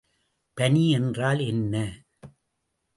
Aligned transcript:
பனி 0.57 0.89
என்றால் 0.89 1.39
என்ன? 1.39 1.75